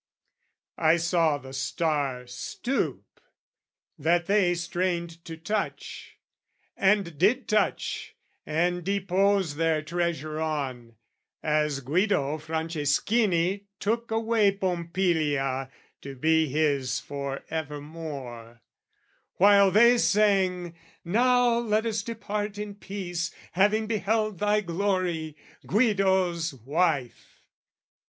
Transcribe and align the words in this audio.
I 0.79 0.97
saw 0.97 1.37
the 1.37 1.53
star 1.53 2.25
stoop, 2.25 3.03
that 3.99 4.25
they 4.25 4.55
strained 4.55 5.23
to 5.25 5.37
touch, 5.37 6.17
And 6.75 7.19
did 7.19 7.47
touch 7.47 8.15
and 8.43 8.83
depose 8.83 9.57
their 9.57 9.83
treasure 9.83 10.39
on, 10.39 10.95
As 11.43 11.81
Guido 11.81 12.39
Franceschini 12.39 13.65
took 13.79 14.09
away 14.09 14.51
Pompilia 14.53 15.69
to 16.01 16.15
be 16.15 16.47
his 16.49 16.99
for 16.99 17.43
evermore, 17.51 18.63
While 19.35 19.69
they 19.69 19.99
sang 19.99 20.73
"Now 21.05 21.59
let 21.59 21.85
us 21.85 22.01
depart 22.01 22.57
in 22.57 22.73
peace, 22.73 23.29
"Having 23.51 23.85
beheld 23.85 24.39
thy 24.39 24.61
glory, 24.61 25.35
Guido's 25.67 26.55
wife!" 26.55 27.43